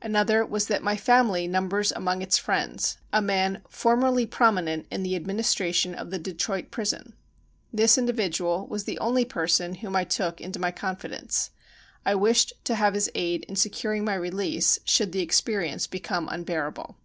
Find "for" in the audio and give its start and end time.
3.68-3.94